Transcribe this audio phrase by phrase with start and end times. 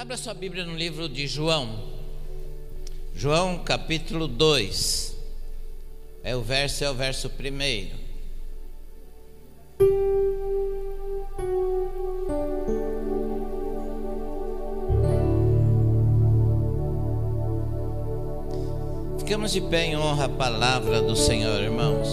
[0.00, 1.78] Abra sua Bíblia no livro de João.
[3.14, 5.14] João capítulo 2.
[6.24, 7.90] É o verso, é o verso primeiro.
[19.18, 22.08] Ficamos de pé em honra à palavra do Senhor, irmãos.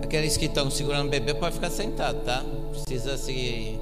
[0.00, 2.44] Aqueles que estão segurando o bebê pode ficar sentado, tá?
[2.70, 3.80] Precisa se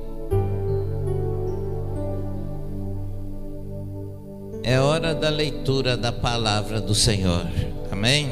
[4.66, 7.46] É hora da leitura da palavra do Senhor.
[7.88, 8.30] Amém?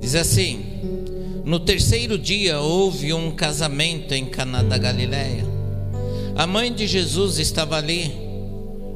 [0.00, 0.60] Diz assim:
[1.44, 5.44] No terceiro dia houve um casamento em Caná da Galileia.
[6.34, 8.12] A mãe de Jesus estava ali.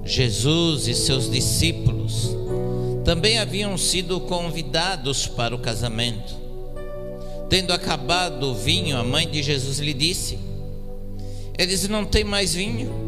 [0.04, 2.36] Jesus e seus discípulos
[3.04, 6.34] também haviam sido convidados para o casamento.
[7.48, 10.36] Tendo acabado o vinho, a mãe de Jesus lhe disse:
[11.56, 13.05] Eles não têm mais vinho.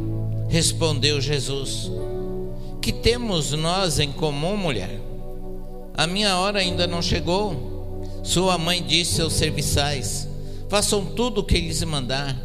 [0.48, 1.90] Respondeu Jesus:
[2.80, 4.98] Que temos nós em comum, mulher?
[5.94, 8.00] A minha hora ainda não chegou.
[8.22, 10.28] Sua mãe disse aos serviçais:
[10.68, 12.36] Façam tudo o que lhes mandar.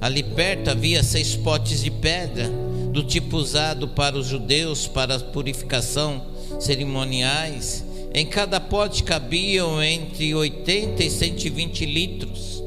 [0.00, 2.50] Ali perto havia seis potes de pedra,
[2.92, 6.26] do tipo usado para os judeus para purificação
[6.58, 7.84] cerimoniais.
[8.14, 12.62] Em cada pote cabiam entre 80 e 120 litros.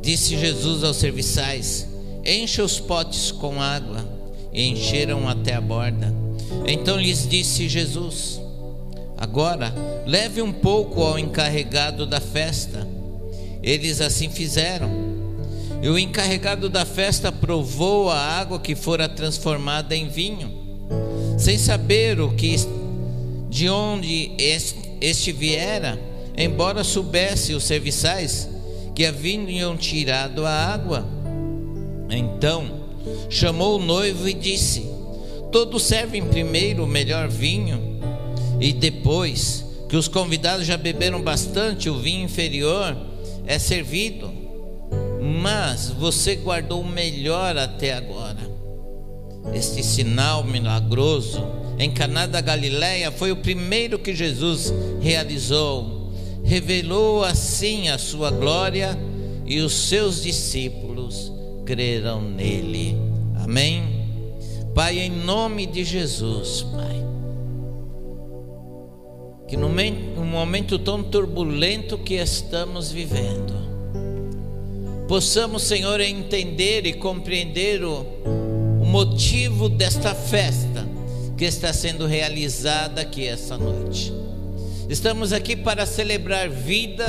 [0.00, 1.88] Disse Jesus aos serviçais:
[2.24, 4.04] Encha os potes com água.
[4.52, 6.14] E encheram até a borda.
[6.66, 8.40] Então lhes disse Jesus:
[9.16, 9.72] Agora
[10.06, 12.86] leve um pouco ao encarregado da festa.
[13.62, 14.90] Eles assim fizeram.
[15.82, 20.50] E o encarregado da festa provou a água que fora transformada em vinho,
[21.38, 22.54] sem saber o que
[23.48, 24.32] de onde
[25.00, 25.98] este viera,
[26.36, 28.48] embora soubesse os serviçais
[28.94, 31.21] que haviam tirado a água.
[32.12, 32.82] Então
[33.30, 34.86] chamou o noivo e disse:
[35.50, 37.98] Todos servem primeiro o melhor vinho,
[38.60, 42.96] e depois que os convidados já beberam bastante, o vinho inferior
[43.46, 44.30] é servido.
[45.40, 48.52] Mas você guardou o melhor até agora.
[49.54, 51.44] Este sinal milagroso
[51.78, 56.12] em Caná da Galileia foi o primeiro que Jesus realizou.
[56.44, 58.98] Revelou assim a sua glória
[59.46, 61.32] e os seus discípulos
[61.64, 62.96] creram nele.
[63.42, 64.02] Amém?
[64.74, 67.02] Pai, em nome de Jesus, Pai.
[69.46, 69.68] Que no
[70.24, 73.52] momento tão turbulento que estamos vivendo,
[75.06, 78.06] possamos, Senhor, entender e compreender o,
[78.80, 80.88] o motivo desta festa
[81.36, 84.12] que está sendo realizada aqui essa noite.
[84.88, 87.06] Estamos aqui para celebrar vida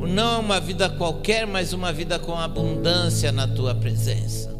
[0.00, 4.54] não uma vida qualquer, mas uma vida com abundância na tua presença.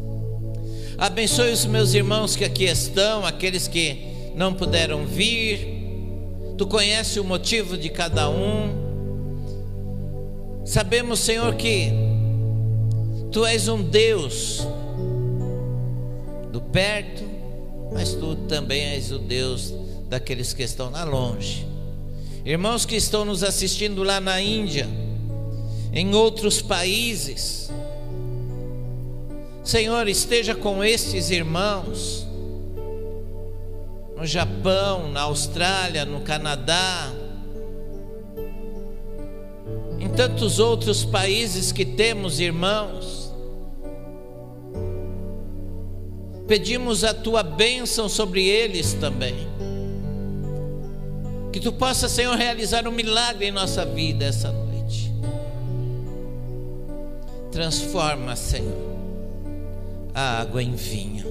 [0.97, 5.75] Abençoe os meus irmãos que aqui estão, aqueles que não puderam vir.
[6.57, 8.87] Tu conhece o motivo de cada um.
[10.65, 11.91] Sabemos, Senhor, que
[13.31, 14.65] tu és um Deus
[16.51, 17.23] do perto,
[17.93, 19.73] mas tu também és o Deus
[20.09, 21.67] daqueles que estão lá longe.
[22.43, 24.87] Irmãos que estão nos assistindo lá na Índia,
[25.91, 27.69] em outros países.
[29.63, 32.25] Senhor, esteja com estes irmãos
[34.17, 37.11] no Japão, na Austrália, no Canadá,
[39.99, 43.31] em tantos outros países que temos irmãos.
[46.47, 49.35] Pedimos a tua bênção sobre eles também.
[51.51, 54.66] Que tu possa, Senhor, realizar um milagre em nossa vida essa noite.
[57.57, 58.95] Transforma, Senhor,
[60.13, 61.25] a água em vinho.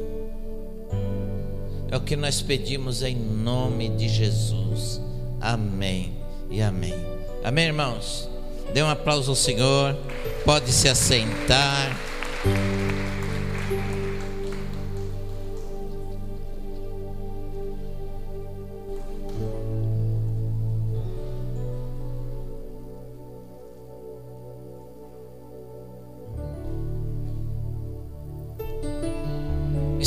[1.89, 5.01] É o que nós pedimos em nome de Jesus.
[5.41, 6.17] Amém
[6.51, 6.97] e amém.
[7.45, 8.29] Amém, irmãos?
[8.75, 9.97] Dê um aplauso ao Senhor.
[10.45, 11.97] Pode se assentar.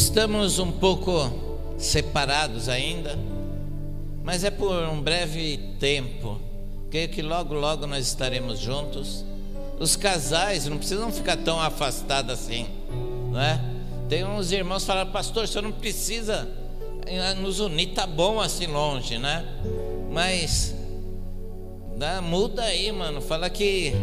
[0.09, 1.31] Estamos um pouco
[1.77, 3.15] separados ainda,
[4.23, 6.41] mas é por um breve tempo.
[6.89, 9.23] Creio que logo, logo nós estaremos juntos.
[9.79, 12.65] Os casais não precisam ficar tão afastados assim,
[13.31, 13.61] não é?
[14.09, 16.49] Tem uns irmãos que falam, pastor, senhor não precisa
[17.05, 19.45] eh, nos unir, tá bom assim longe, né?
[20.11, 20.73] Mas
[21.97, 23.21] dá, muda aí, mano.
[23.21, 23.93] Fala que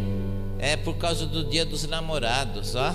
[0.60, 2.94] é por causa do dia dos namorados, ó.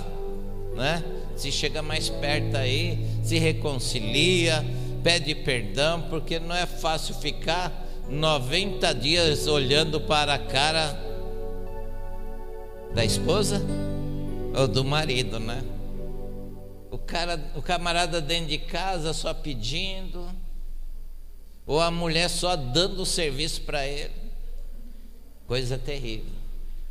[0.78, 1.04] né?
[1.36, 4.64] Se chega mais perto aí, se reconcilia,
[5.04, 10.98] pede perdão, porque não é fácil ficar 90 dias olhando para a cara
[12.94, 13.62] da esposa
[14.56, 15.64] ou do marido, né?
[16.92, 20.28] O cara, o camarada dentro de casa só pedindo,
[21.66, 24.12] ou a mulher só dando serviço para ele.
[25.48, 26.41] Coisa terrível.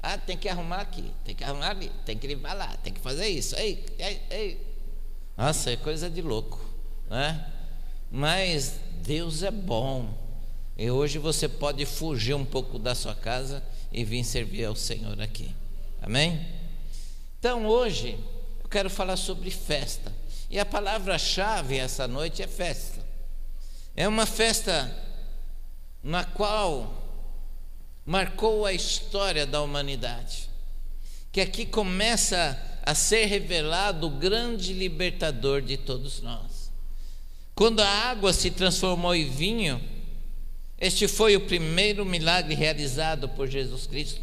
[0.02, 3.00] Ah, tem que arrumar aqui, tem que arrumar ali, tem que limpar lá, tem que
[3.00, 3.54] fazer isso.
[3.56, 4.76] Ei, ei, ei.
[5.36, 6.58] Nossa, é coisa de louco,
[7.08, 7.52] né?
[8.10, 10.18] Mas Deus é bom.
[10.76, 13.62] E hoje você pode fugir um pouco da sua casa
[13.92, 15.54] e vir servir ao Senhor aqui.
[16.00, 16.46] Amém?
[17.38, 18.18] Então hoje
[18.62, 20.12] eu quero falar sobre festa.
[20.48, 23.04] E a palavra-chave essa noite é festa.
[23.94, 24.90] É uma festa
[26.02, 26.99] na qual
[28.04, 30.48] marcou a história da humanidade.
[31.32, 36.70] Que aqui começa a ser revelado o grande libertador de todos nós.
[37.54, 39.80] Quando a água se transformou em vinho,
[40.80, 44.20] este foi o primeiro milagre realizado por Jesus Cristo,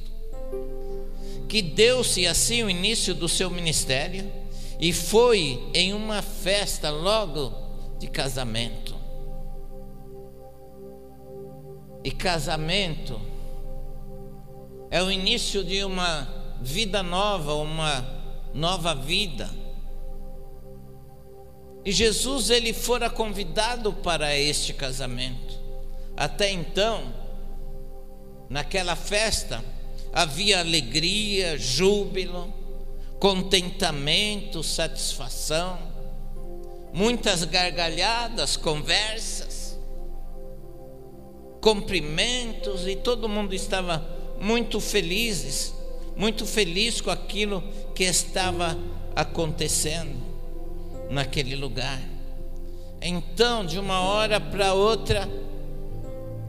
[1.48, 4.30] que deu-se assim o início do seu ministério
[4.80, 7.54] e foi em uma festa logo
[8.00, 8.96] de casamento.
[12.04, 13.22] E casamento
[14.90, 16.28] é o início de uma
[16.62, 18.06] vida nova, uma
[18.54, 19.50] nova vida.
[21.86, 25.58] E Jesus ele fora convidado para este casamento.
[26.16, 27.14] Até então,
[28.50, 29.64] naquela festa,
[30.12, 32.54] havia alegria, júbilo,
[33.20, 35.78] contentamento, satisfação,
[36.94, 39.78] muitas gargalhadas, conversas,
[41.62, 45.74] cumprimentos, e todo mundo estava muito felizes,
[46.16, 47.64] muito feliz com aquilo
[47.94, 48.78] que estava
[49.16, 50.16] acontecendo
[51.10, 52.02] naquele lugar.
[53.02, 55.28] Então, de uma hora para outra,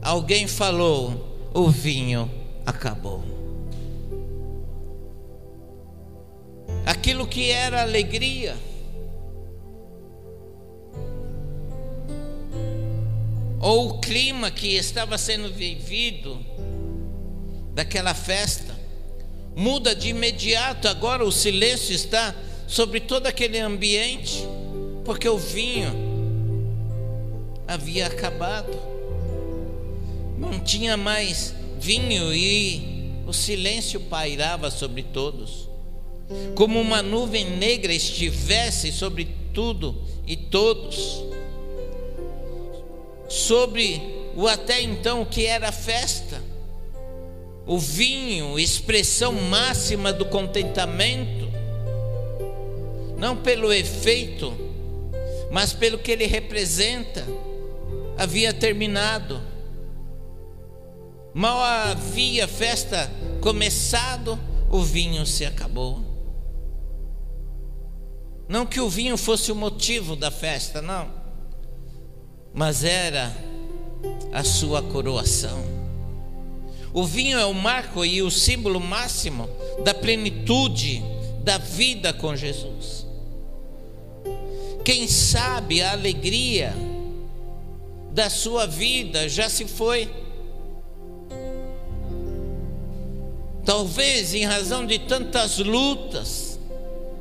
[0.01, 2.29] alguém falou: o vinho
[2.65, 3.23] acabou.
[6.85, 8.57] Aquilo que era alegria,
[13.59, 16.39] ou o clima que estava sendo vivido,
[17.79, 18.77] daquela festa.
[19.55, 22.35] Muda de imediato, agora o silêncio está
[22.67, 24.45] sobre todo aquele ambiente,
[25.05, 25.89] porque o vinho
[27.65, 28.77] havia acabado.
[30.37, 35.69] Não tinha mais vinho e o silêncio pairava sobre todos.
[36.55, 39.95] Como uma nuvem negra estivesse sobre tudo
[40.27, 41.23] e todos.
[43.29, 44.01] Sobre
[44.35, 46.48] o até então que era festa
[47.69, 51.47] o vinho, expressão máxima do contentamento,
[53.15, 54.51] não pelo efeito,
[55.51, 57.23] mas pelo que ele representa,
[58.17, 59.39] havia terminado.
[61.31, 63.07] Mal havia festa
[63.39, 64.39] começado,
[64.71, 66.03] o vinho se acabou.
[68.47, 71.07] Não que o vinho fosse o motivo da festa, não,
[72.51, 73.31] mas era
[74.33, 75.68] a sua coroação.
[76.93, 79.49] O vinho é o marco e o símbolo máximo
[79.83, 81.03] da plenitude
[81.43, 83.05] da vida com Jesus.
[84.83, 86.73] Quem sabe a alegria
[88.11, 90.09] da sua vida já se foi.
[93.63, 96.59] Talvez em razão de tantas lutas,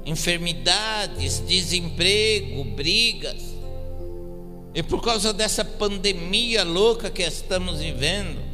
[0.06, 3.42] enfermidades, desemprego, brigas,
[4.74, 8.47] e por causa dessa pandemia louca que estamos vivendo,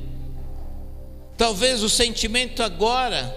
[1.37, 3.35] Talvez o sentimento agora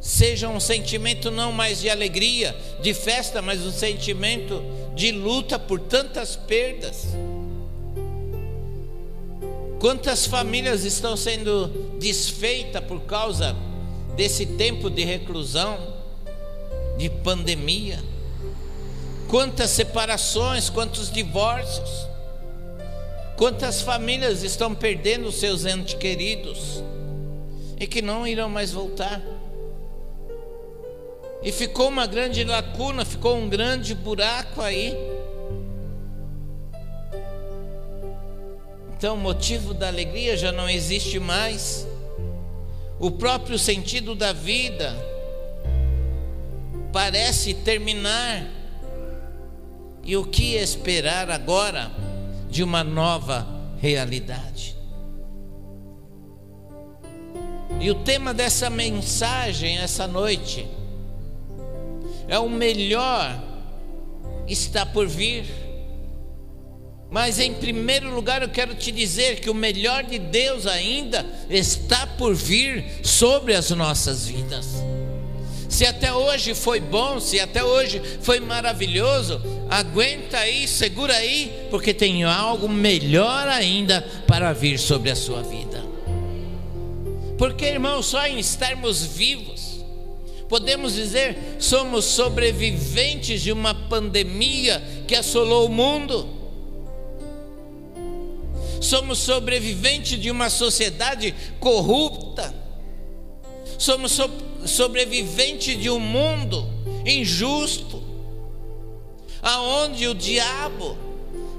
[0.00, 4.62] seja um sentimento não mais de alegria, de festa, mas um sentimento
[4.94, 7.08] de luta por tantas perdas.
[9.78, 13.54] Quantas famílias estão sendo desfeitas por causa
[14.16, 15.78] desse tempo de reclusão,
[16.96, 18.02] de pandemia?
[19.28, 22.06] Quantas separações, quantos divórcios?
[23.36, 26.82] Quantas famílias estão perdendo seus entes queridos?
[27.78, 29.20] E que não irão mais voltar.
[31.42, 34.96] E ficou uma grande lacuna, ficou um grande buraco aí.
[38.96, 41.86] Então, o motivo da alegria já não existe mais.
[42.98, 44.96] O próprio sentido da vida
[46.92, 48.46] parece terminar.
[50.02, 51.90] E o que esperar agora
[52.48, 53.46] de uma nova
[53.78, 54.75] realidade?
[57.80, 60.66] E o tema dessa mensagem essa noite
[62.28, 63.42] é o melhor
[64.48, 65.44] está por vir.
[67.10, 72.06] Mas em primeiro lugar eu quero te dizer que o melhor de Deus ainda está
[72.06, 74.66] por vir sobre as nossas vidas.
[75.68, 81.92] Se até hoje foi bom, se até hoje foi maravilhoso, aguenta aí, segura aí, porque
[81.92, 85.85] tem algo melhor ainda para vir sobre a sua vida.
[87.38, 89.84] Porque, irmão, só em estarmos vivos,
[90.48, 96.28] podemos dizer, somos sobreviventes de uma pandemia que assolou o mundo.
[98.80, 102.54] Somos sobreviventes de uma sociedade corrupta.
[103.78, 104.30] Somos so
[104.64, 106.66] sobreviventes de um mundo
[107.04, 108.02] injusto,
[109.40, 110.98] aonde o diabo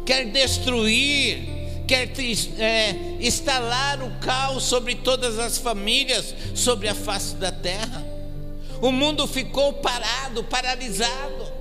[0.05, 1.56] quer destruir,
[1.87, 2.11] quer
[2.59, 8.05] é, instalar o caos sobre todas as famílias, sobre a face da terra.
[8.81, 11.57] O mundo ficou parado, paralisado.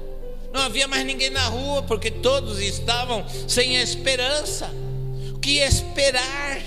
[0.52, 4.70] Não havia mais ninguém na rua, porque todos estavam sem esperança.
[5.34, 6.60] O que esperar?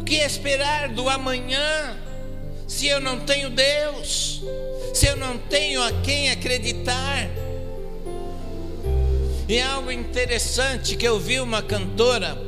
[0.00, 1.96] O que esperar do amanhã?
[2.66, 4.42] Se eu não tenho Deus,
[4.94, 7.28] se eu não tenho a quem acreditar.
[9.48, 12.38] E é algo interessante que eu vi uma cantora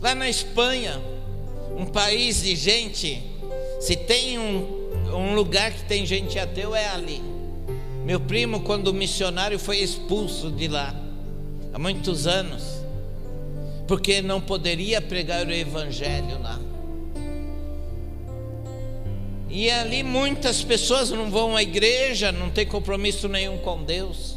[0.00, 1.00] lá na Espanha,
[1.76, 3.22] um país de gente.
[3.80, 7.22] Se tem um, um lugar que tem gente ateu, é ali.
[8.04, 10.94] Meu primo, quando missionário, foi expulso de lá,
[11.72, 12.62] há muitos anos,
[13.86, 16.60] porque não poderia pregar o evangelho lá.
[19.48, 24.35] E ali muitas pessoas não vão à igreja, não tem compromisso nenhum com Deus.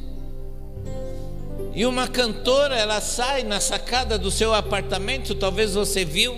[1.73, 6.38] E uma cantora, ela sai na sacada do seu apartamento, talvez você viu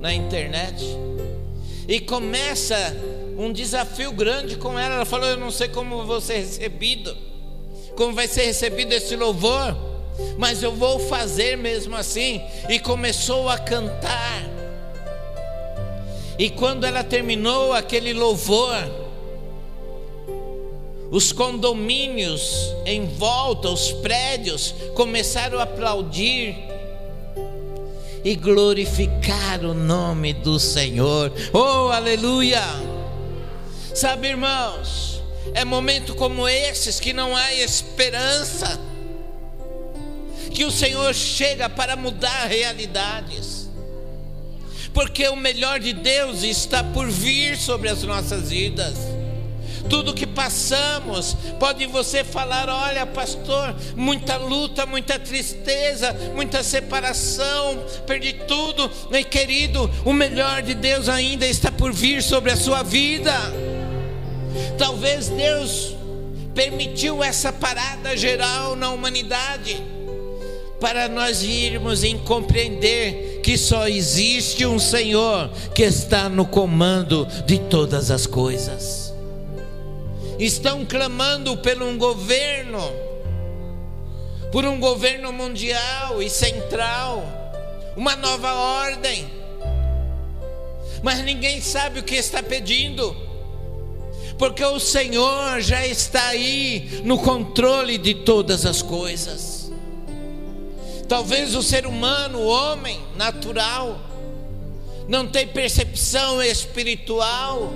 [0.00, 0.84] na internet,
[1.88, 2.96] e começa
[3.36, 4.96] um desafio grande com ela.
[4.96, 7.16] Ela falou: Eu não sei como vou ser recebido,
[7.96, 9.76] como vai ser recebido esse louvor,
[10.38, 12.40] mas eu vou fazer mesmo assim.
[12.68, 14.48] E começou a cantar.
[16.38, 19.01] E quando ela terminou aquele louvor,
[21.12, 26.56] os condomínios em volta, os prédios, começaram a aplaudir
[28.24, 31.30] e glorificar o nome do Senhor.
[31.52, 32.62] Oh, aleluia!
[33.94, 35.20] Sabe, irmãos,
[35.52, 38.80] é momento como esses que não há esperança,
[40.50, 43.68] que o Senhor chega para mudar realidades,
[44.94, 48.96] porque o melhor de Deus está por vir sobre as nossas vidas
[49.88, 51.36] tudo que passamos.
[51.58, 58.90] Pode você falar: olha, pastor, muita luta, muita tristeza, muita separação, perdi tudo.
[59.10, 63.32] Meu querido, o melhor de Deus ainda está por vir sobre a sua vida.
[64.78, 65.96] Talvez Deus
[66.54, 69.82] permitiu essa parada geral na humanidade
[70.80, 77.58] para nós irmos em compreender que só existe um Senhor que está no comando de
[77.58, 79.01] todas as coisas
[80.44, 82.80] estão clamando por um governo,
[84.50, 87.24] por um governo mundial e central,
[87.96, 89.30] uma nova ordem,
[91.02, 93.16] mas ninguém sabe o que está pedindo,
[94.36, 99.70] porque o Senhor já está aí no controle de todas as coisas.
[101.08, 104.00] Talvez o ser humano, o homem natural,
[105.08, 107.72] não tem percepção espiritual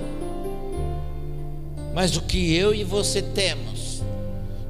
[1.93, 4.01] mas o que eu e você temos,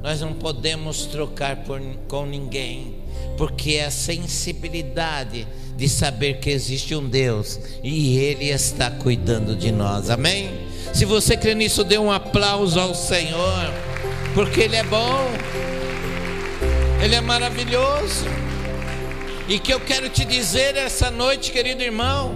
[0.02, 2.96] nós não podemos trocar por, com ninguém,
[3.36, 5.46] porque é a sensibilidade
[5.76, 10.50] de saber que existe um Deus e Ele está cuidando de nós, amém?
[10.92, 13.72] Se você crê nisso, dê um aplauso ao Senhor,
[14.34, 15.30] porque Ele é bom,
[17.02, 18.24] Ele é maravilhoso.
[19.48, 22.34] E que eu quero te dizer essa noite, querido irmão,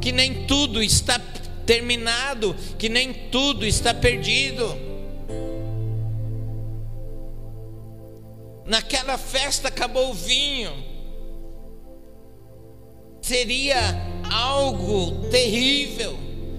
[0.00, 1.18] que nem tudo está
[1.66, 4.64] terminado, que nem tudo está perdido.
[8.64, 10.72] Naquela festa acabou o vinho.
[13.20, 13.76] Seria
[14.32, 16.16] algo terrível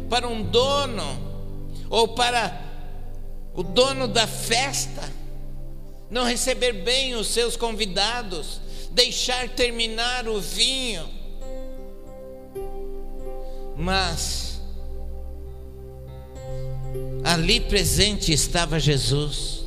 [0.09, 1.25] para um dono
[1.89, 2.61] ou para
[3.53, 5.17] o dono da festa
[6.09, 8.61] não receber bem os seus convidados,
[8.91, 11.09] deixar terminar o vinho.
[13.75, 14.46] Mas
[17.23, 19.63] Ali presente estava Jesus,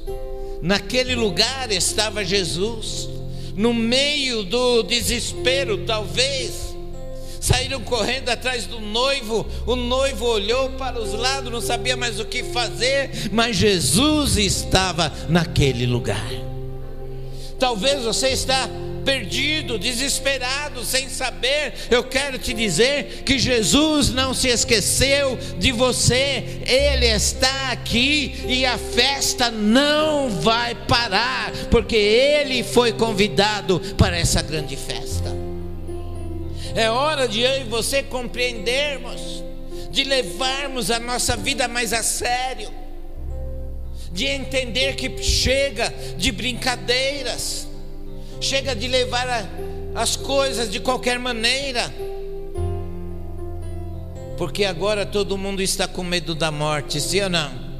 [0.62, 3.08] naquele lugar estava Jesus,
[3.54, 6.74] no meio do desespero, talvez,
[7.40, 9.46] saíram correndo atrás do noivo.
[9.66, 15.12] O noivo olhou para os lados, não sabia mais o que fazer, mas Jesus estava
[15.28, 16.30] naquele lugar.
[17.58, 18.68] Talvez você está
[19.04, 26.60] perdido, desesperado, sem saber, eu quero te dizer que Jesus não se esqueceu de você,
[26.66, 34.42] Ele está aqui e a festa não vai parar, porque Ele foi convidado para essa
[34.42, 35.30] grande festa.
[36.74, 39.42] É hora de eu e você compreendermos,
[39.90, 42.70] de levarmos a nossa vida mais a sério,
[44.12, 47.69] de entender que chega de brincadeiras
[48.40, 49.46] chega de levar a,
[49.94, 51.92] as coisas de qualquer maneira,
[54.38, 57.70] porque agora todo mundo está com medo da morte, sim ou não?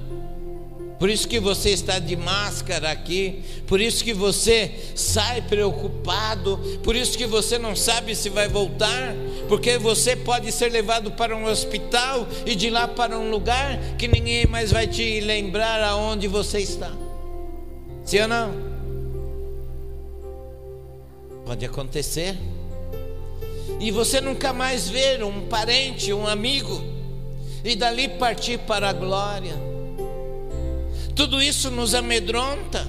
[1.00, 6.94] Por isso que você está de máscara aqui, por isso que você sai preocupado, por
[6.94, 9.14] isso que você não sabe se vai voltar,
[9.48, 14.06] porque você pode ser levado para um hospital e de lá para um lugar que
[14.06, 16.92] ninguém mais vai te lembrar aonde você está.
[18.04, 18.69] Sim ou não?
[21.50, 22.38] Pode acontecer.
[23.80, 26.80] E você nunca mais ver um parente, um amigo,
[27.64, 29.54] e dali partir para a glória.
[31.12, 32.86] Tudo isso nos amedronta.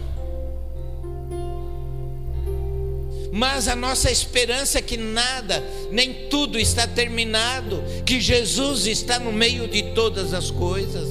[3.32, 9.34] Mas a nossa esperança é que nada, nem tudo está terminado, que Jesus está no
[9.34, 11.10] meio de todas as coisas.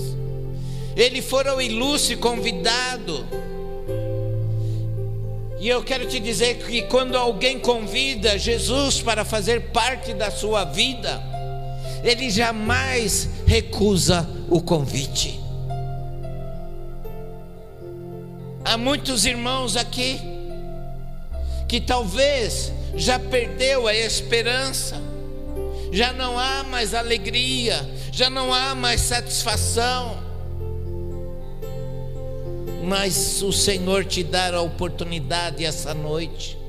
[0.95, 3.27] Ele fora o ilustre convidado
[5.61, 10.65] e eu quero te dizer que quando alguém convida Jesus para fazer parte da sua
[10.65, 11.23] vida,
[12.03, 15.39] ele jamais recusa o convite.
[18.65, 20.19] Há muitos irmãos aqui
[21.69, 24.97] que talvez já perdeu a esperança,
[25.93, 30.30] já não há mais alegria, já não há mais satisfação
[32.83, 36.61] mas o Senhor te dá a oportunidade essa noite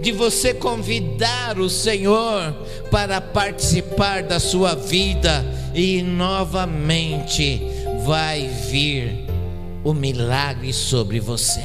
[0.00, 2.52] de você convidar o Senhor
[2.90, 7.62] para participar da sua vida e novamente
[8.04, 9.26] vai vir
[9.84, 11.62] o milagre sobre você.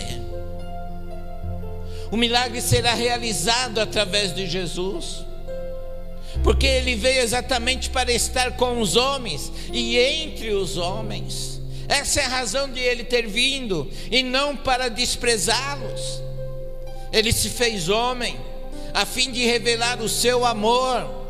[2.11, 5.25] O milagre será realizado através de Jesus,
[6.43, 11.56] porque ele veio exatamente para estar com os homens e entre os homens.
[11.87, 16.21] Essa é a razão de ele ter vindo, e não para desprezá-los.
[17.11, 18.37] Ele se fez homem,
[18.93, 21.25] a fim de revelar o seu amor,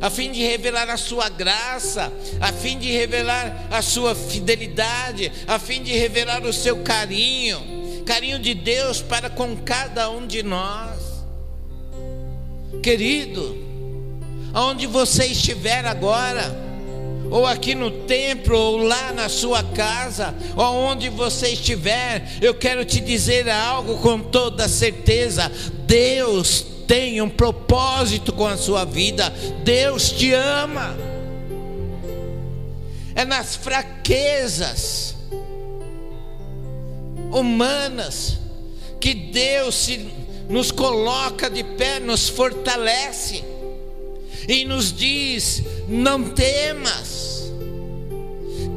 [0.00, 5.58] a fim de revelar a sua graça, a fim de revelar a sua fidelidade, a
[5.58, 10.98] fim de revelar o seu carinho, carinho de Deus para com cada um de nós.
[12.82, 13.58] Querido,
[14.54, 16.67] aonde você estiver agora,
[17.30, 22.84] ou aqui no templo, ou lá na sua casa, ou onde você estiver, eu quero
[22.84, 25.50] te dizer algo com toda certeza:
[25.86, 30.96] Deus tem um propósito com a sua vida, Deus te ama.
[33.14, 35.16] É nas fraquezas
[37.32, 38.38] humanas
[39.00, 40.08] que Deus se,
[40.48, 43.44] nos coloca de pé, nos fortalece
[44.48, 47.17] e nos diz: não temas,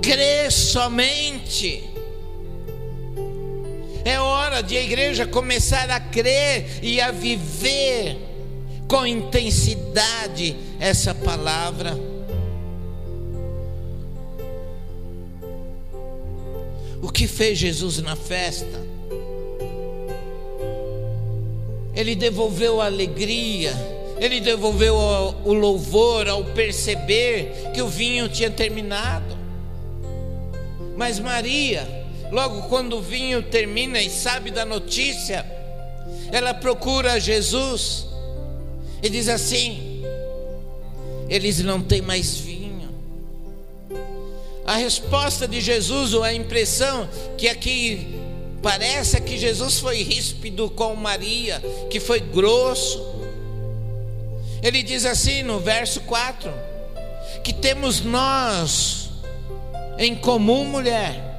[0.01, 1.83] crê somente.
[4.03, 8.17] É hora de a igreja começar a crer e a viver
[8.87, 11.97] com intensidade essa palavra.
[17.01, 18.81] O que fez Jesus na festa?
[21.93, 23.73] Ele devolveu a alegria
[24.21, 24.95] ele devolveu
[25.43, 29.40] o louvor ao perceber que o vinho tinha terminado.
[31.01, 35.43] Mas Maria, logo quando o vinho termina e sabe da notícia,
[36.31, 38.05] ela procura Jesus
[39.01, 40.03] e diz assim:
[41.27, 42.87] eles não têm mais vinho.
[44.63, 48.19] A resposta de Jesus, ou a impressão que aqui
[48.61, 51.59] parece é que Jesus foi ríspido com Maria,
[51.89, 53.03] que foi grosso.
[54.61, 56.53] Ele diz assim no verso 4:
[57.43, 59.00] que temos nós
[59.97, 61.29] em comum, mulher.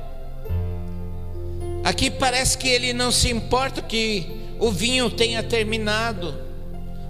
[1.85, 4.27] Aqui parece que ele não se importa que
[4.59, 6.35] o vinho tenha terminado,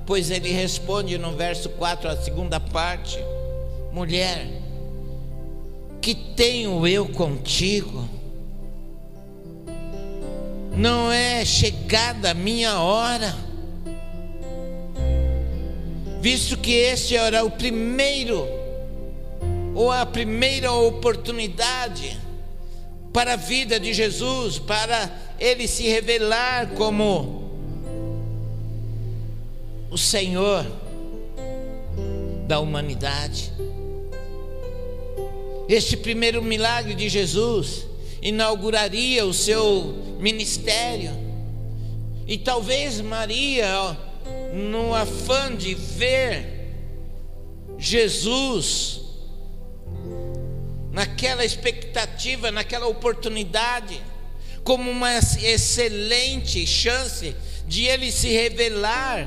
[0.07, 3.19] pois ele responde no verso 4, a segunda parte:
[3.93, 4.47] mulher,
[6.01, 8.09] que tenho eu contigo?
[10.75, 13.53] Não é chegada a minha hora
[16.23, 18.49] visto que este era o primeiro,
[19.75, 22.19] ou a primeira oportunidade
[23.13, 27.51] para a vida de Jesus, para ele se revelar como
[29.91, 30.67] o Senhor
[32.47, 33.53] da humanidade.
[35.69, 37.87] Este primeiro milagre de Jesus
[38.21, 41.11] inauguraria o seu ministério.
[42.27, 43.97] E talvez Maria,
[44.55, 46.63] no afã de ver
[47.79, 49.02] Jesus,
[50.93, 54.01] naquela expectativa, naquela oportunidade,
[54.63, 57.35] como uma excelente chance
[57.67, 59.27] de ele se revelar.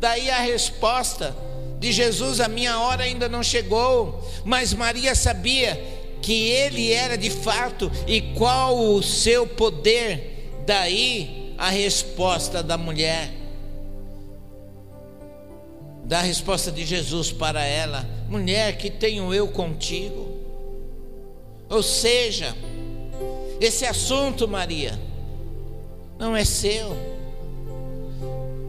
[0.00, 1.36] Daí a resposta
[1.78, 5.80] de Jesus: a minha hora ainda não chegou, mas Maria sabia
[6.22, 10.50] que ele era de fato e qual o seu poder.
[10.66, 13.30] Daí a resposta da mulher,
[16.04, 20.35] da resposta de Jesus para ela: mulher, que tenho eu contigo?
[21.68, 22.54] Ou seja,
[23.60, 24.98] esse assunto, Maria,
[26.18, 26.96] não é seu,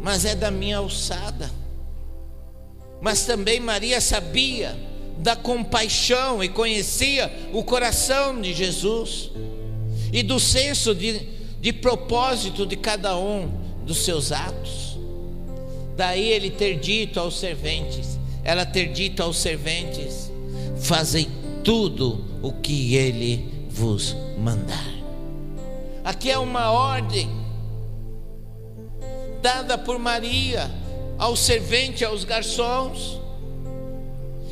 [0.02, 1.50] mas é da minha alçada.
[3.02, 4.76] Mas também Maria sabia
[5.18, 9.32] da compaixão e conhecia o coração de Jesus
[10.12, 11.28] e do senso de,
[11.60, 13.52] de propósito de cada um
[13.86, 14.98] dos seus atos.
[15.96, 20.32] Daí ele ter dito aos serventes, ela ter dito aos serventes:
[20.80, 21.28] fazei
[21.68, 24.88] tudo o que ele vos mandar.
[26.02, 27.30] Aqui é uma ordem
[29.42, 30.72] dada por Maria
[31.18, 33.20] ao servente, aos garçons.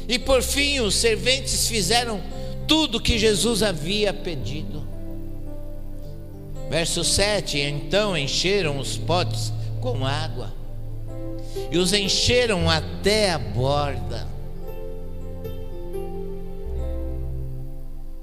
[0.09, 2.21] E por fim, os serventes fizeram
[2.67, 4.85] tudo que Jesus havia pedido.
[6.69, 10.53] Verso 7: Então encheram os potes com água,
[11.71, 14.34] e os encheram até a borda.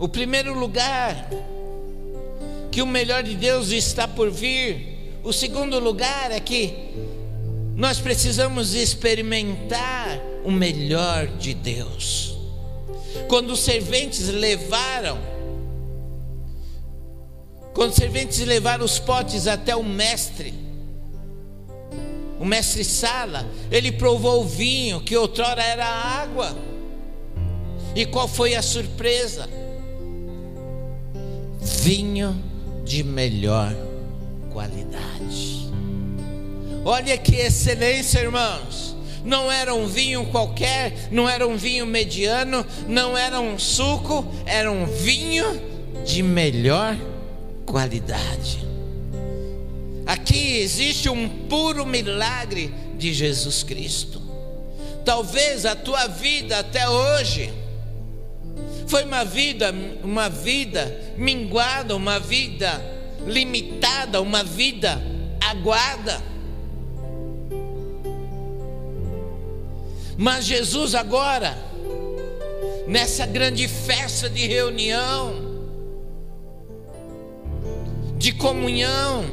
[0.03, 1.31] O primeiro lugar
[2.73, 5.21] que o melhor de Deus está por vir.
[5.23, 6.75] O segundo lugar é que
[7.77, 12.37] nós precisamos experimentar o melhor de Deus.
[13.29, 15.21] Quando os serventes levaram,
[17.73, 20.53] quando os serventes levaram os potes até o mestre,
[22.41, 26.57] o mestre Sala, ele provou o vinho que outrora era água.
[27.95, 29.62] E qual foi a surpresa?
[31.63, 32.37] Vinho
[32.85, 33.75] de melhor
[34.51, 35.71] qualidade.
[36.85, 38.97] Olha que excelência, irmãos.
[39.25, 44.71] Não era um vinho qualquer, não era um vinho mediano, não era um suco, era
[44.71, 45.63] um vinho
[46.05, 46.97] de melhor
[47.65, 48.67] qualidade.
[50.05, 54.21] Aqui existe um puro milagre de Jesus Cristo.
[55.05, 57.53] Talvez a tua vida até hoje
[58.89, 59.73] foi uma vida,
[60.03, 62.83] uma vida minguada, uma vida
[63.27, 65.01] limitada, uma vida
[65.41, 66.23] aguada.
[70.17, 71.57] Mas Jesus agora,
[72.87, 75.35] nessa grande festa de reunião,
[78.19, 79.25] de comunhão,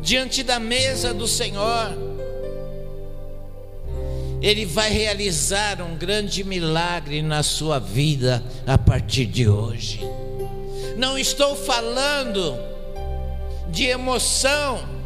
[0.00, 1.96] diante da mesa do Senhor,
[4.42, 10.00] ele vai realizar um grande milagre na sua vida a partir de hoje.
[10.96, 12.58] Não estou falando
[13.68, 14.96] de emoção.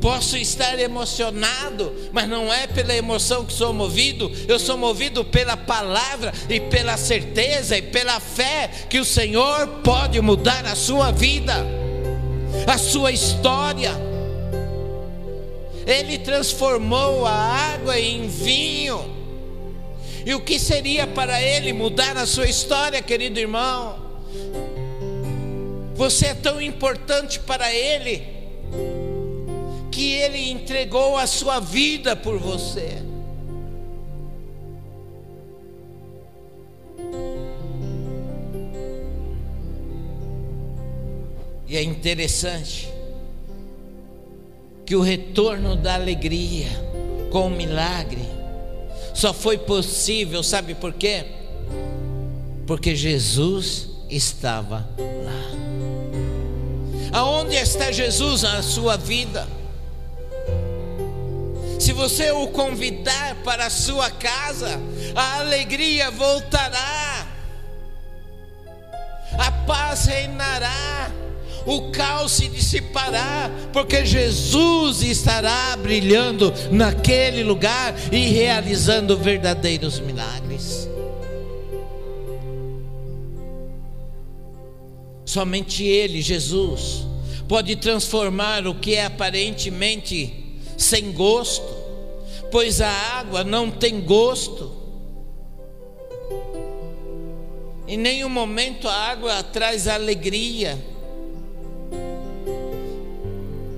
[0.00, 5.58] Posso estar emocionado, mas não é pela emoção que sou movido, eu sou movido pela
[5.58, 11.66] palavra e pela certeza e pela fé que o Senhor pode mudar a sua vida,
[12.66, 13.92] a sua história.
[15.86, 19.18] Ele transformou a água em vinho.
[20.24, 24.09] E o que seria para ele mudar a sua história, querido irmão?
[25.94, 28.22] Você é tão importante para ele
[29.90, 33.02] que ele entregou a sua vida por você.
[41.68, 42.88] E é interessante
[44.86, 46.66] que o retorno da alegria
[47.30, 48.22] com o milagre
[49.14, 51.26] só foi possível, sabe por quê?
[52.66, 55.50] Porque Jesus estava lá.
[57.12, 59.46] Aonde está Jesus na sua vida?
[61.78, 64.78] Se você o convidar para a sua casa,
[65.14, 67.26] a alegria voltará,
[69.38, 71.10] a paz reinará,
[71.66, 80.88] o caos se dissipará, porque Jesus estará brilhando naquele lugar e realizando verdadeiros milagres.
[85.30, 87.06] Somente Ele, Jesus,
[87.46, 91.72] pode transformar o que é aparentemente sem gosto,
[92.50, 94.72] pois a água não tem gosto.
[97.86, 100.76] Em nenhum momento a água traz alegria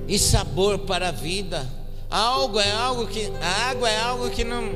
[0.09, 1.69] e sabor para a vida.
[2.09, 4.71] Algo é algo que a água é algo que não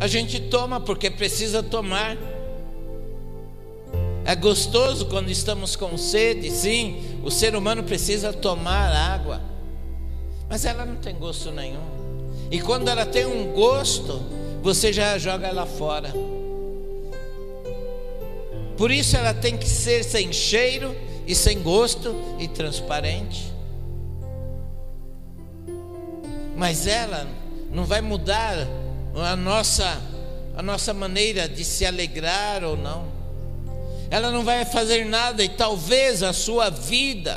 [0.00, 2.16] a gente toma porque precisa tomar.
[4.24, 9.40] É gostoso quando estamos com sede, sim, o ser humano precisa tomar água,
[10.48, 11.94] mas ela não tem gosto nenhum.
[12.50, 14.22] E quando ela tem um gosto,
[14.62, 16.10] você já joga ela fora.
[18.78, 23.52] Por isso ela tem que ser sem cheiro e sem gosto e transparente.
[26.56, 27.28] Mas ela
[27.70, 28.56] não vai mudar
[29.14, 30.00] a nossa
[30.56, 33.13] a nossa maneira de se alegrar ou não
[34.14, 37.36] ela não vai fazer nada e talvez a sua vida,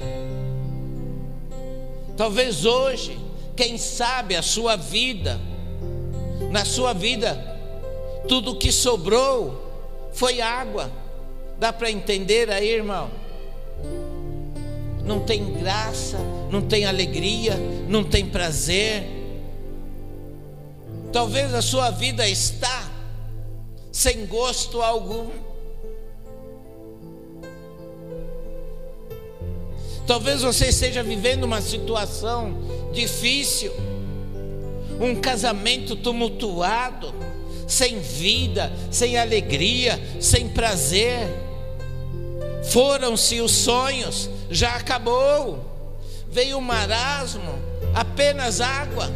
[2.16, 3.18] talvez hoje,
[3.56, 5.40] quem sabe a sua vida,
[6.52, 7.36] na sua vida,
[8.28, 9.60] tudo que sobrou
[10.14, 10.92] foi água.
[11.58, 13.10] Dá para entender aí, irmão?
[15.04, 16.20] Não tem graça,
[16.52, 17.56] não tem alegria,
[17.88, 19.04] não tem prazer.
[21.12, 22.88] Talvez a sua vida está
[23.92, 25.57] sem gosto algum.
[30.08, 32.58] Talvez você esteja vivendo uma situação
[32.94, 33.74] difícil,
[35.02, 37.14] um casamento tumultuado,
[37.68, 41.28] sem vida, sem alegria, sem prazer.
[42.72, 45.60] Foram-se os sonhos, já acabou.
[46.32, 47.60] Veio o marasmo,
[47.94, 49.12] apenas água.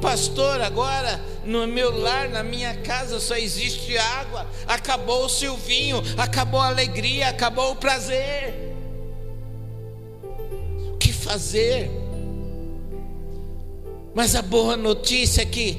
[0.00, 4.46] Pastor, agora no meu lar, na minha casa só existe água.
[4.64, 8.71] Acabou-se o vinho, acabou a alegria, acabou o prazer
[11.32, 11.90] fazer.
[14.14, 15.78] Mas a boa notícia é que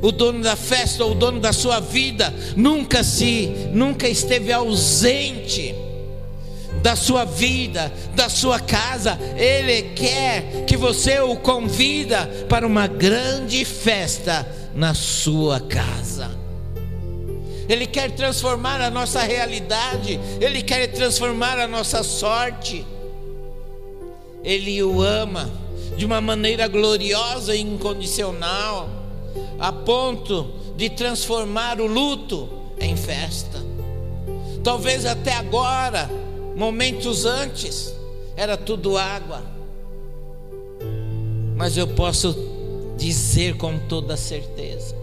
[0.00, 5.74] o dono da festa ou o dono da sua vida nunca se, nunca esteve ausente
[6.82, 9.18] da sua vida, da sua casa.
[9.36, 16.30] Ele quer que você o convida para uma grande festa na sua casa.
[17.68, 22.86] Ele quer transformar a nossa realidade, ele quer transformar a nossa sorte.
[24.46, 25.50] Ele o ama
[25.96, 28.88] de uma maneira gloriosa e incondicional,
[29.58, 32.48] a ponto de transformar o luto
[32.80, 33.58] em festa.
[34.62, 36.08] Talvez até agora,
[36.54, 37.92] momentos antes,
[38.36, 39.42] era tudo água,
[41.56, 42.36] mas eu posso
[42.96, 44.94] dizer com toda certeza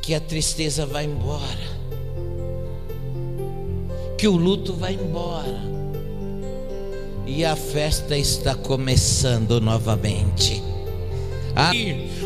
[0.00, 1.77] que a tristeza vai embora
[4.18, 5.62] que o luto vai embora
[7.24, 10.60] e a festa está começando novamente.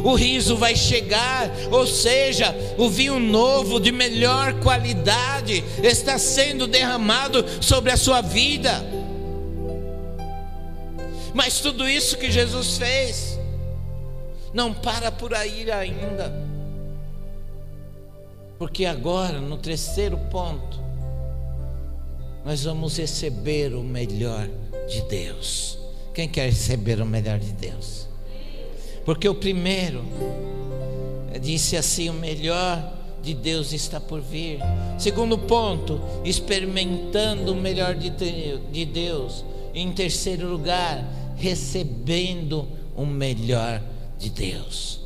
[0.02, 7.44] o riso vai chegar, ou seja, o vinho novo de melhor qualidade está sendo derramado
[7.60, 8.82] sobre a sua vida.
[11.34, 13.38] Mas tudo isso que Jesus fez
[14.54, 16.32] não para por aí ainda.
[18.58, 20.91] Porque agora, no terceiro ponto,
[22.44, 24.48] nós vamos receber o melhor
[24.88, 25.78] de Deus.
[26.12, 28.08] Quem quer receber o melhor de Deus?
[29.04, 30.04] Porque o primeiro
[31.40, 34.58] disse assim: o melhor de Deus está por vir.
[34.98, 39.44] Segundo ponto, experimentando o melhor de, de Deus.
[39.74, 41.02] Em terceiro lugar,
[41.36, 43.80] recebendo o melhor
[44.18, 45.00] de Deus.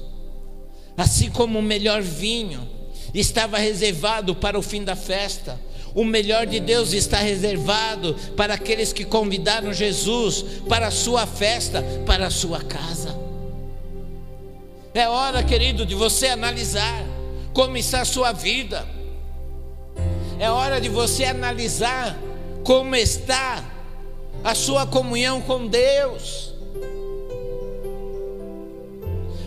[0.96, 2.66] Assim como o melhor vinho
[3.14, 5.60] estava reservado para o fim da festa,
[5.96, 11.82] o melhor de Deus está reservado para aqueles que convidaram Jesus para a sua festa,
[12.04, 13.18] para a sua casa.
[14.92, 17.02] É hora, querido, de você analisar
[17.54, 18.86] como está a sua vida.
[20.38, 22.14] É hora de você analisar
[22.62, 23.64] como está
[24.44, 26.52] a sua comunhão com Deus.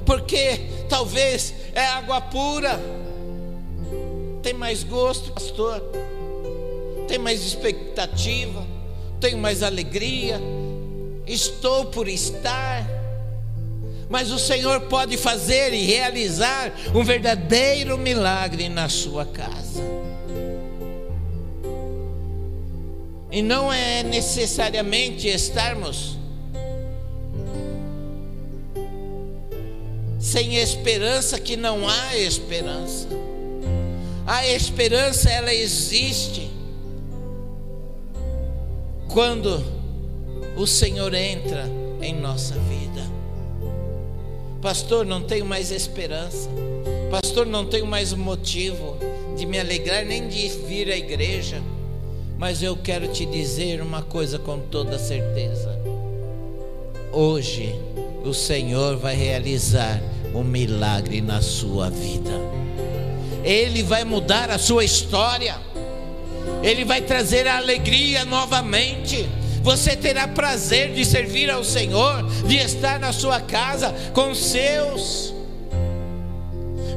[0.04, 2.80] Porque talvez é água pura,
[4.42, 5.80] tem mais gosto, pastor
[7.10, 8.66] tenho mais expectativa,
[9.20, 10.40] tenho mais alegria,
[11.26, 12.88] estou por estar.
[14.08, 19.82] Mas o Senhor pode fazer e realizar um verdadeiro milagre na sua casa.
[23.32, 26.18] E não é necessariamente estarmos
[30.20, 33.08] sem esperança que não há esperança.
[34.28, 36.49] A esperança ela existe
[39.10, 39.64] quando
[40.56, 41.66] o Senhor entra
[42.02, 43.02] em nossa vida.
[44.62, 46.50] Pastor, não tenho mais esperança.
[47.10, 48.98] Pastor, não tenho mais motivo
[49.36, 51.62] de me alegrar nem de vir à igreja.
[52.38, 55.78] Mas eu quero te dizer uma coisa com toda certeza.
[57.12, 57.76] Hoje
[58.24, 60.02] o Senhor vai realizar
[60.36, 62.32] um milagre na sua vida.
[63.44, 65.69] Ele vai mudar a sua história.
[66.64, 69.28] Ele vai trazer a alegria novamente.
[69.62, 75.34] Você terá prazer de servir ao Senhor, de estar na sua casa com seus,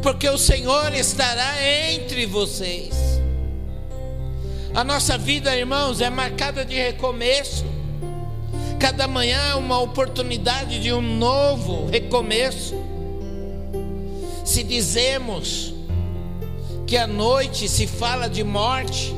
[0.02, 1.54] porque o Senhor estará
[1.90, 2.94] entre vocês.
[4.74, 7.64] A nossa vida, irmãos, é marcada de recomeço.
[8.78, 12.74] Cada manhã é uma oportunidade de um novo recomeço.
[14.44, 15.74] Se dizemos
[16.86, 19.14] que a noite se fala de morte,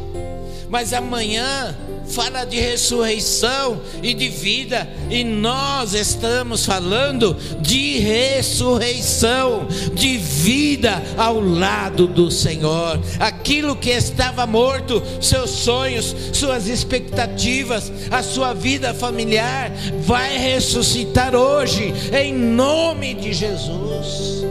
[0.69, 10.17] mas amanhã fala de ressurreição e de vida, e nós estamos falando de ressurreição, de
[10.19, 13.01] vida ao lado do Senhor.
[13.19, 21.93] Aquilo que estava morto, seus sonhos, suas expectativas, a sua vida familiar, vai ressuscitar hoje,
[22.13, 24.44] em nome de Jesus.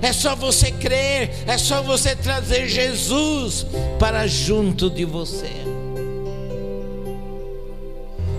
[0.00, 3.66] É só você crer, é só você trazer Jesus
[3.98, 5.50] para junto de você.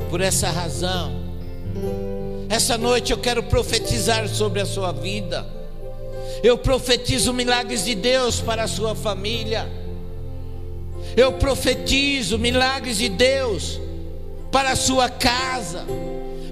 [0.09, 1.11] Por essa razão,
[2.49, 5.45] essa noite eu quero profetizar sobre a sua vida.
[6.41, 9.69] Eu profetizo milagres de Deus para a sua família.
[11.15, 13.79] Eu profetizo milagres de Deus
[14.51, 15.85] para a sua casa,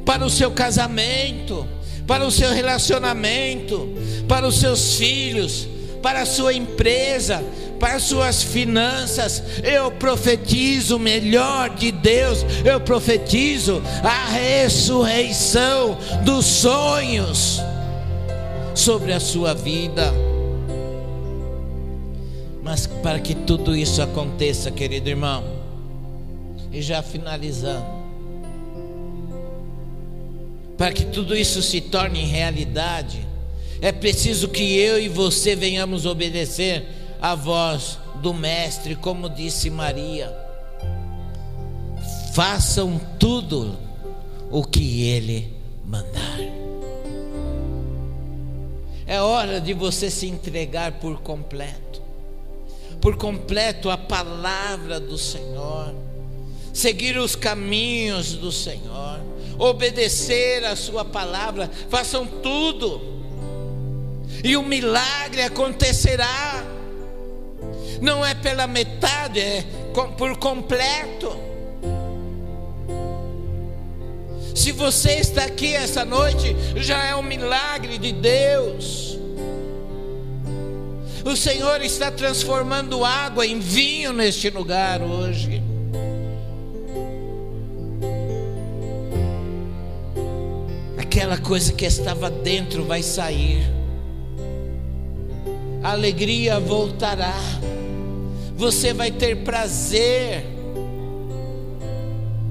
[0.05, 1.67] para o seu casamento,
[2.05, 3.89] para o seu relacionamento,
[4.27, 5.67] para os seus filhos,
[6.01, 7.43] para a sua empresa,
[7.79, 9.43] para as suas finanças.
[9.63, 12.45] Eu profetizo o melhor de Deus.
[12.65, 17.61] Eu profetizo a ressurreição dos sonhos
[18.73, 20.13] sobre a sua vida.
[22.63, 25.43] Mas para que tudo isso aconteça, querido irmão,
[26.71, 27.85] e já finalizando,
[30.77, 33.26] para que tudo isso se torne realidade,
[33.81, 36.85] é preciso que eu e você venhamos obedecer
[37.21, 40.35] a voz do Mestre, como disse Maria.
[42.33, 43.77] Façam tudo
[44.51, 45.53] o que Ele
[45.85, 46.39] mandar.
[49.05, 52.01] É hora de você se entregar por completo,
[52.99, 55.95] por completo a palavra do Senhor,
[56.73, 59.21] seguir os caminhos do Senhor,
[59.57, 63.16] obedecer a Sua palavra, façam tudo,
[64.43, 66.63] e o milagre acontecerá
[68.01, 69.63] não é pela metade, é
[70.17, 71.37] por completo.
[74.53, 79.17] Se você está aqui essa noite, já é um milagre de Deus.
[81.23, 85.61] O Senhor está transformando água em vinho neste lugar hoje.
[90.97, 93.76] Aquela coisa que estava dentro vai sair,
[95.87, 97.33] a alegria voltará
[98.57, 100.43] você vai ter prazer.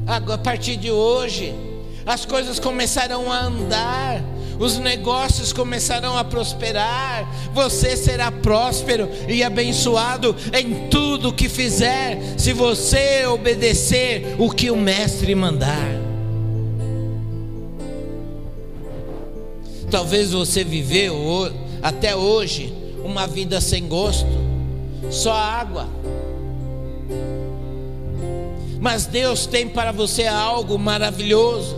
[0.06, 1.52] A partir de hoje,
[2.06, 4.22] as coisas começarão a andar,
[4.58, 12.52] os negócios começarão a prosperar, você será próspero e abençoado em tudo que fizer, se
[12.52, 15.90] você obedecer o que o Mestre mandar.
[19.90, 22.75] Talvez você viveu até hoje
[23.06, 24.26] uma vida sem gosto
[25.10, 25.88] só água.
[28.80, 31.76] Mas Deus tem para você algo maravilhoso,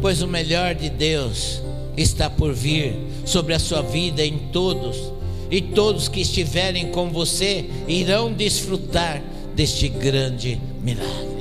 [0.00, 1.62] pois o melhor de Deus
[1.96, 5.12] está por vir sobre a sua vida em todos,
[5.50, 9.22] e todos que estiverem com você irão desfrutar
[9.54, 11.36] deste grande milagre.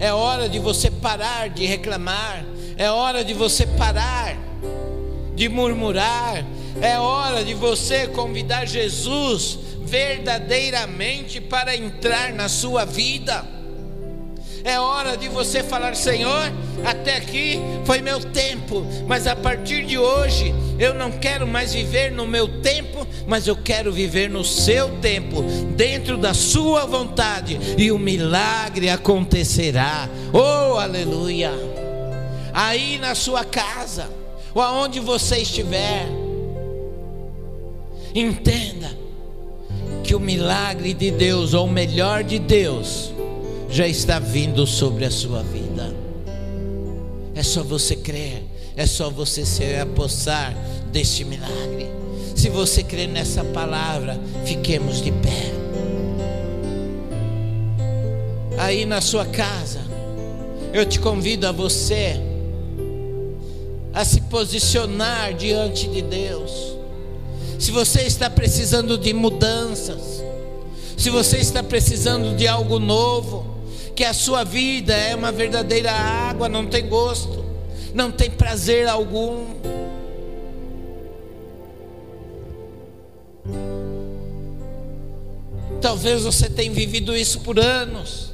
[0.00, 2.44] É hora de você parar de reclamar,
[2.76, 4.36] é hora de você parar
[5.34, 6.44] de murmurar,
[6.80, 13.44] é hora de você convidar Jesus verdadeiramente para entrar na sua vida.
[14.64, 16.52] É hora de você falar: Senhor,
[16.84, 22.10] até aqui foi meu tempo, mas a partir de hoje eu não quero mais viver
[22.12, 25.42] no meu tempo, mas eu quero viver no seu tempo,
[25.76, 30.08] dentro da sua vontade, e o milagre acontecerá.
[30.32, 31.52] Oh, aleluia!
[32.54, 34.08] Aí na sua casa,
[34.54, 36.06] ou aonde você estiver,
[38.14, 38.90] entenda
[40.02, 43.12] que o milagre de Deus, ou o melhor de Deus,
[43.70, 45.94] já está vindo sobre a sua vida.
[47.34, 48.42] É só você crer,
[48.76, 50.54] é só você se apossar
[50.92, 51.88] deste milagre.
[52.34, 55.52] Se você crer nessa palavra, fiquemos de pé.
[58.58, 59.80] Aí na sua casa,
[60.72, 62.20] eu te convido a você
[63.94, 66.76] a se posicionar diante de Deus.
[67.62, 70.20] Se você está precisando de mudanças,
[70.98, 73.56] se você está precisando de algo novo,
[73.94, 77.44] que a sua vida é uma verdadeira água, não tem gosto,
[77.94, 79.46] não tem prazer algum.
[85.80, 88.32] Talvez você tenha vivido isso por anos.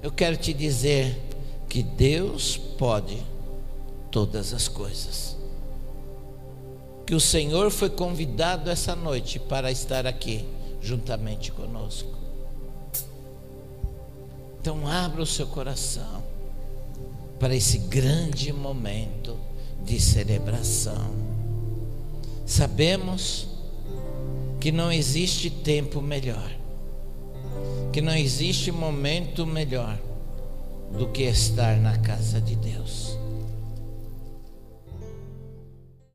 [0.00, 1.20] Eu quero te dizer
[1.68, 3.20] que Deus pode
[4.12, 5.33] todas as coisas.
[7.06, 10.46] Que o Senhor foi convidado essa noite para estar aqui
[10.80, 12.14] juntamente conosco.
[14.60, 16.24] Então, abra o seu coração
[17.38, 19.36] para esse grande momento
[19.82, 21.14] de celebração.
[22.46, 23.48] Sabemos
[24.60, 26.50] que não existe tempo melhor,
[27.92, 29.98] que não existe momento melhor
[30.90, 33.18] do que estar na casa de Deus.